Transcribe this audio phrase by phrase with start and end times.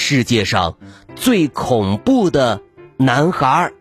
[0.00, 0.78] 世界上
[1.16, 2.62] 最恐怖的
[2.98, 3.72] 男孩儿。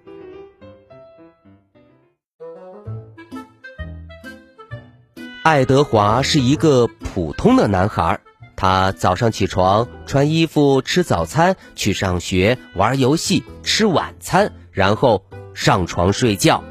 [5.44, 8.22] 爱德华是一个普通的男孩儿，
[8.56, 15.24] 他早上起床、穿衣服、吃早餐、去上学、玩游戏、吃晚餐，然后
[15.54, 16.64] 上床睡觉。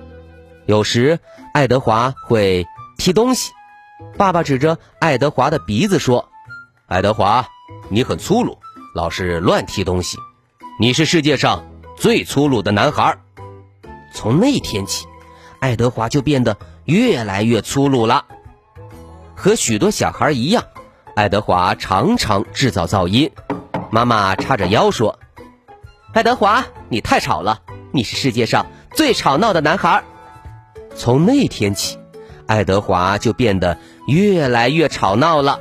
[0.67, 1.21] 有时，
[1.55, 2.67] 爱德华会
[2.99, 3.53] 踢东西。
[4.19, 6.31] 爸爸指着爱德华的鼻子说
[6.87, 7.47] ：“爱德华，
[7.89, 8.59] 你很粗鲁。”
[8.97, 10.17] 老是乱踢东西，
[10.81, 11.67] 你是世界上
[11.99, 13.19] 最粗鲁的男孩。
[14.15, 15.07] 从那天起，
[15.61, 18.25] 爱德华就变得越来越粗鲁了。
[19.35, 20.65] 和许多小孩一样，
[21.15, 23.31] 爱德华常常制造噪音。
[23.91, 25.19] 妈妈叉着腰说
[26.15, 27.61] ：“爱德华，你太吵了，
[27.93, 30.03] 你是世界上最吵闹的男孩。”
[30.97, 31.99] 从那天起，
[32.47, 35.61] 爱德华就变得越来越吵闹了。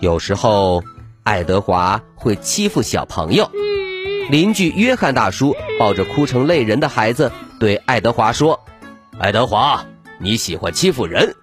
[0.00, 0.82] 有时候。
[1.30, 3.48] 爱德华会欺负小朋友。
[4.30, 8.58] 邻居约翰大叔抱着哭成泪人的孩子，对爱德华说
[9.16, 9.86] ：“爱德华，
[10.18, 11.36] 你喜欢欺负人，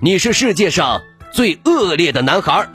[0.00, 2.68] 你是世界上最恶劣的男孩。”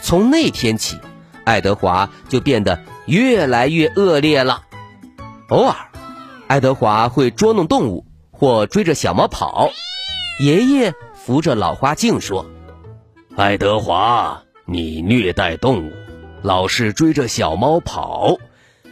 [0.00, 0.96] 从那天起，
[1.44, 4.62] 爱德华就变得越来越恶劣了。
[5.50, 5.76] 偶尔，
[6.46, 9.68] 爱德华会捉弄动物或追着小猫跑。
[10.40, 12.46] 爷爷扶着老花镜说
[13.36, 15.92] ：“爱德华。”你虐待动物，
[16.42, 18.36] 老是追着小猫跑，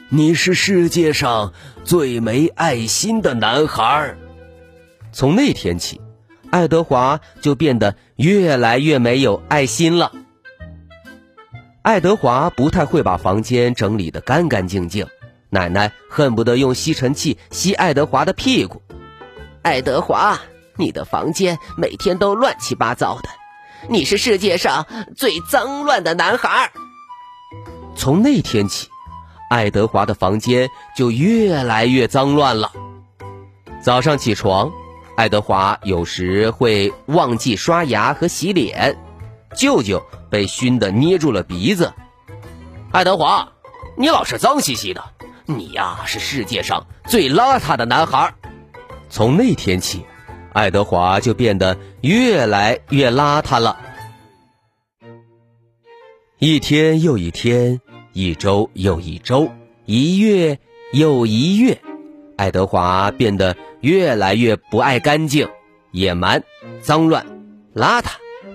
[0.08, 1.52] 你是世界上
[1.84, 4.16] 最没爱心的男孩。
[5.12, 6.00] 从那天起，
[6.50, 10.10] 爱德华就变得越来越没有爱心了。
[11.82, 15.06] 爱德华不太会把房间整理得干干净净，
[15.48, 18.82] 奶奶恨不得用吸尘器吸爱德华的屁股。
[19.62, 20.40] 爱德华，
[20.74, 23.28] 你的房间每天都乱七八糟的。
[23.86, 26.72] 你是世界上最脏乱的男孩。
[27.94, 28.88] 从那天起，
[29.50, 32.72] 爱德华的房间就越来越脏乱了。
[33.80, 34.72] 早上起床，
[35.16, 38.98] 爱德华有时会忘记刷牙和洗脸，
[39.56, 41.92] 舅舅被熏得捏住了鼻子。
[42.90, 43.48] 爱德华，
[43.96, 45.04] 你老是脏兮兮的，
[45.46, 48.34] 你呀是世界上最邋遢的男孩。
[49.08, 50.04] 从那天起。
[50.52, 53.78] 爱德华就变得越来越邋遢了。
[56.38, 57.80] 一天又一天，
[58.12, 59.50] 一周又一周，
[59.84, 60.58] 一月
[60.92, 61.80] 又一月，
[62.36, 65.48] 爱德华变得越来越不爱干净、
[65.90, 66.42] 野蛮、
[66.80, 67.26] 脏乱、
[67.74, 68.12] 邋遢、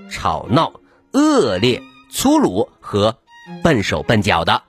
[0.09, 0.79] 吵闹、
[1.11, 3.17] 恶劣、粗鲁和
[3.61, 4.63] 笨手笨脚的。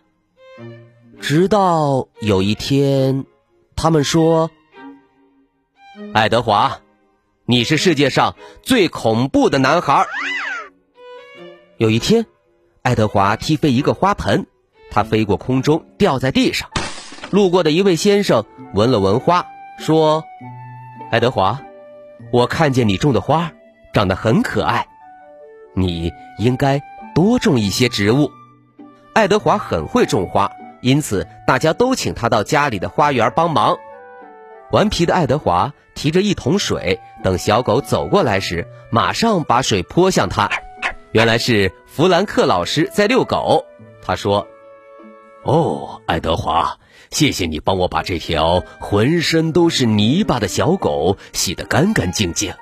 [1.20, 3.24] 直到有一天，
[3.76, 4.50] 他们说
[6.12, 6.80] ：“爱德华。”
[7.46, 10.06] 你是世界上最恐怖的男孩。
[11.76, 12.24] 有一天，
[12.80, 14.46] 爱德华踢飞一个花盆，
[14.90, 16.70] 他飞过空中，掉在地上。
[17.30, 19.44] 路过的一位先生闻了闻花，
[19.78, 20.24] 说
[21.12, 21.60] ：“爱德华，
[22.32, 23.52] 我看见你种的花
[23.92, 24.86] 长得很可爱，
[25.74, 26.80] 你应该
[27.14, 28.30] 多种一些植物。”
[29.12, 30.50] 爱德华很会种花，
[30.80, 33.76] 因此大家都请他到家里的花园帮忙。
[34.72, 35.74] 顽皮的爱德华。
[35.96, 40.50] 提着一桶水，等小狗走过来时，马上把水泼向它。
[41.12, 43.64] 原来是弗兰克老师在遛狗。
[44.02, 44.46] 他说
[45.42, 46.78] ：“哦，爱德华，
[47.10, 52.52] 谢谢你帮我把这条浑身都是泥巴的小狗洗得干干净净。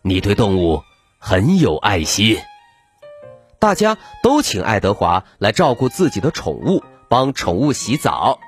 [0.00, 0.82] 你对动物
[1.18, 2.38] 很有爱心。”
[3.60, 8.38] 大家都请爱德华来照顾自己的宠物，帮宠物洗澡。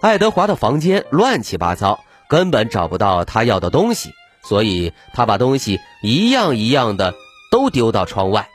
[0.00, 1.98] 爱德华的房间乱七八糟。
[2.28, 4.12] 根本找不到他要的东西，
[4.42, 7.14] 所以他把东西一样一样的
[7.50, 8.48] 都丢到窗外。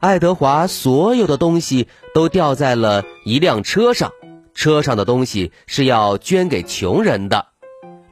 [0.00, 4.12] 爱德华所有的东西都掉在了一辆车上，
[4.54, 7.46] 车上的东西是要捐给穷人的。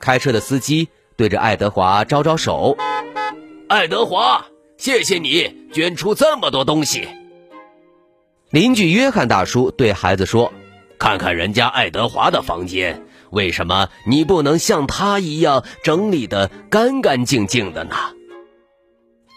[0.01, 2.77] 开车的司机对着爱德华招招手
[3.69, 4.47] ：“爱德华，
[4.77, 7.09] 谢谢你捐出这么多东西。”
[8.51, 10.53] 邻居约翰大叔对孩子说
[10.99, 17.97] ：“看看人家爱德华的房间。”为什么你不能像他一样整理的干干净净的呢？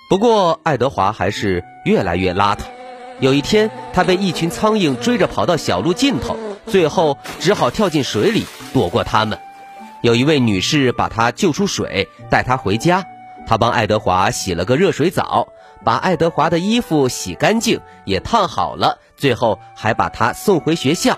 [0.09, 2.59] 不过爱德华还是越来越邋遢。
[3.19, 9.37] 有一天，他被一群苍蝇追着跑到小路尽头，最后只好跳进水里躲过他们。
[10.01, 13.03] 有一位女士把他救出水，带他回家。
[13.45, 15.47] 她帮爱德华洗了个热水澡，
[15.83, 18.99] 把爱德华的衣服洗干净，也烫好了。
[19.17, 21.17] 最后还把他送回学校。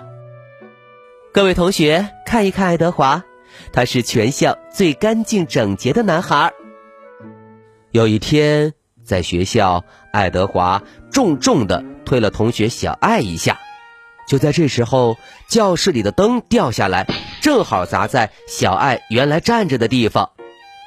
[1.34, 3.24] 各位同学，看一看爱德华，
[3.72, 6.52] 他是全校最干净整洁的男孩。
[7.92, 8.74] 有一天，
[9.06, 13.58] 在学校，爱德华重重的推了同学小爱一下。
[14.28, 15.18] 就在这时候，
[15.48, 17.08] 教室里的灯掉下来，
[17.42, 20.32] 正好砸在小爱原来站着的地方。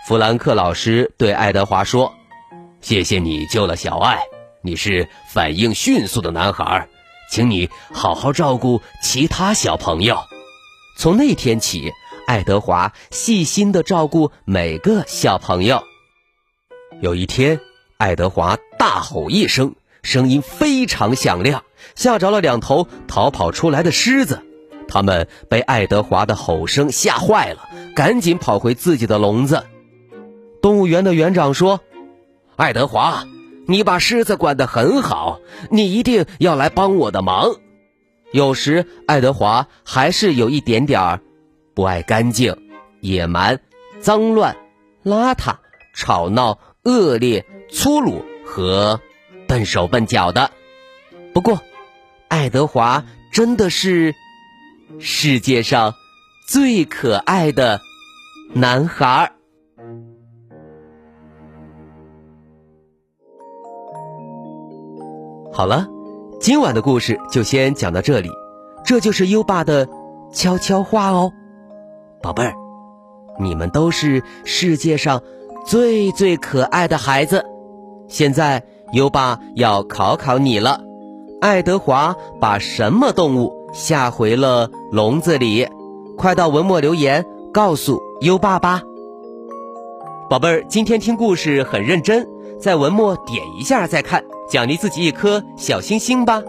[0.07, 2.13] 弗兰克老师对爱德华说
[2.83, 4.21] ：“谢谢你救了小爱，
[4.61, 6.87] 你是反应迅速的男孩。”
[7.31, 10.19] 请你好好照顾其他小朋友。
[10.97, 11.93] 从那天起，
[12.27, 15.83] 爱德华细心的照顾每个小朋友。
[17.01, 17.61] 有一天，
[17.99, 21.65] 爱德华大吼一声，声音非常响亮，
[21.95, 24.43] 吓着了两头逃跑出来的狮子。
[24.87, 29.65] 他们被爱德华的吼声吓坏了，赶紧跑回自己的笼子。
[30.63, 31.81] 动物园的园长说
[32.57, 33.25] ：“爱德华。”
[33.67, 35.41] 你把狮子管得很好，
[35.71, 37.55] 你一定要来帮我的忙。
[38.35, 41.21] 有时爱德华还是有一点点儿
[41.73, 42.53] 不爱干净、
[43.01, 43.61] 野蛮、
[44.01, 44.57] 脏乱、
[45.05, 45.55] 邋遢、
[45.95, 49.01] 吵闹、恶劣、粗鲁和
[49.47, 50.51] 笨手笨脚的。
[51.33, 51.61] 不过，
[52.27, 54.17] 爱德华真的是
[54.99, 55.95] 世界上
[56.49, 57.81] 最可爱的
[58.53, 59.33] 男孩儿。
[65.53, 65.87] 好了，
[66.45, 68.29] 今晚的故事就先讲到这里。
[68.85, 69.89] 这就是优爸的
[70.31, 71.33] 悄悄话哦，
[72.21, 72.53] 宝贝儿，
[73.41, 75.23] 你们都是世界上
[75.65, 77.47] 最最可爱的孩子。
[78.09, 78.63] 现在
[78.93, 80.83] 优爸要考考你了：
[81.41, 85.67] 爱德华把什么动物吓回了笼子里？
[86.19, 87.25] 快到文末留言
[87.55, 88.83] 告诉优爸吧。
[90.29, 92.29] 宝贝儿，今天听故事很认真，
[92.61, 94.23] 在文末点一下再看。
[94.49, 96.43] 奖励自己一颗小星星吧。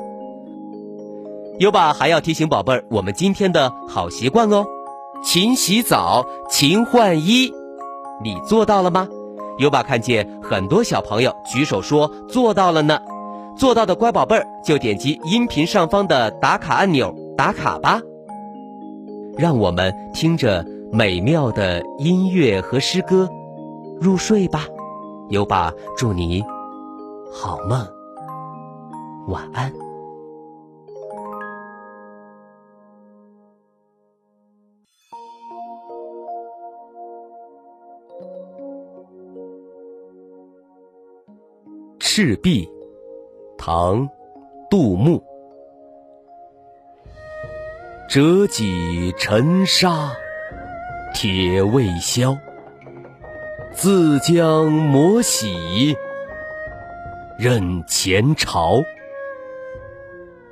[1.60, 4.66] 优爸还要提醒宝贝儿，我们今天的好习惯哦，
[5.24, 7.54] 勤洗澡，勤换衣，
[8.24, 9.08] 你做到了吗？
[9.60, 13.00] 优爸看见很多小朋友举手说做到了呢，
[13.58, 18.02] 做到的乖宝贝儿就点击音频上方的打卡按钮打卡吧。
[19.38, 23.30] 让我们听着美妙的音乐和诗歌
[24.02, 24.66] 入睡吧。
[25.30, 26.44] 优爸祝你。
[27.38, 27.86] 好梦，
[29.28, 29.70] 晚安。
[42.00, 42.68] 赤壁，
[43.58, 44.08] 唐，
[44.70, 45.22] 杜牧。
[48.08, 50.14] 折戟沉沙，
[51.14, 52.34] 铁未销。
[53.74, 55.98] 自将磨洗。
[57.38, 58.82] 任前朝，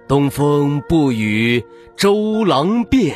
[0.07, 1.65] 东风不与
[1.95, 3.15] 周郎便，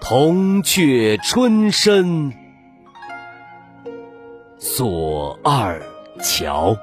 [0.00, 2.32] 铜雀春深
[4.58, 5.80] 锁二
[6.20, 6.76] 乔。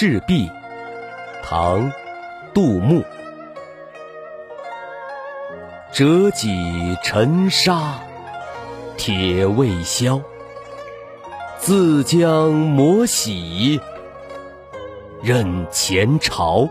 [0.00, 0.48] 赤壁，
[1.42, 1.90] 唐，
[2.54, 3.02] 杜牧。
[5.90, 7.98] 折戟沉沙，
[8.96, 10.22] 铁未销。
[11.58, 13.80] 自将磨洗，
[15.20, 16.68] 任前朝。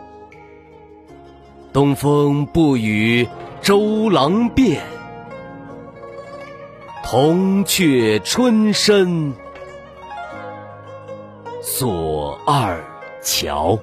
[1.74, 3.28] 东风不与
[3.62, 4.82] 周郎便，
[7.04, 9.34] 铜雀春深
[11.62, 12.82] 锁二。
[13.28, 13.78] 桥。